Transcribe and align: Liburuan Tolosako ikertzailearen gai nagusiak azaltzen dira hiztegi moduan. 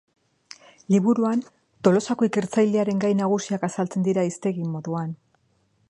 Liburuan 0.93 1.43
Tolosako 1.87 2.29
ikertzailearen 2.29 3.05
gai 3.05 3.13
nagusiak 3.21 3.69
azaltzen 3.69 4.09
dira 4.09 4.29
hiztegi 4.31 4.71
moduan. 4.73 5.15